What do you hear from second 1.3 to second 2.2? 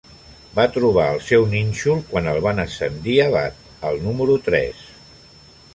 nínxol